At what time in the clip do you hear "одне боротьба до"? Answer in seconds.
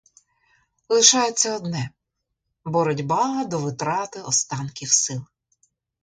1.55-3.59